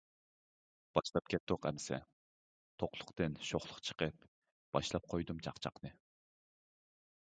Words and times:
باشلاپ 0.97 1.29
كەتتۇق 1.33 1.67
ئەمىسە: 1.69 1.99
توقلۇقتىن 2.83 3.39
شوخلۇق 3.51 3.85
چىقىپ، 3.91 4.29
باشلاپ 4.79 5.11
قويدۇم 5.15 5.49
چاقچاقنى. 5.49 5.99